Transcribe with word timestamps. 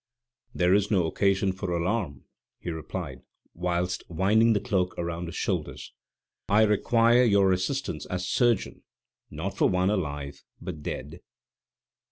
"There 0.55 0.73
is 0.73 0.89
no 0.89 1.05
occasion 1.05 1.53
for 1.53 1.69
alarm," 1.77 2.25
he 2.57 2.71
replied, 2.71 3.21
whilst 3.53 4.03
winding 4.09 4.53
the 4.53 4.59
cloak 4.59 4.95
around 4.97 5.27
his 5.27 5.35
shoulders; 5.35 5.93
"I 6.49 6.63
require 6.63 7.23
your 7.23 7.51
assistance 7.51 8.07
as 8.07 8.27
surgeon, 8.27 8.81
not 9.29 9.55
for 9.55 9.69
one 9.69 9.91
alive, 9.91 10.43
but 10.59 10.81
dead." 10.81 11.19